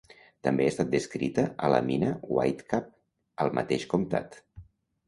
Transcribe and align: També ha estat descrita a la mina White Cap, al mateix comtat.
També 0.45 0.63
ha 0.67 0.71
estat 0.73 0.89
descrita 0.95 1.45
a 1.67 1.69
la 1.75 1.83
mina 1.91 2.11
White 2.39 2.69
Cap, 2.73 2.89
al 3.47 3.55
mateix 3.61 3.89
comtat. 3.95 4.43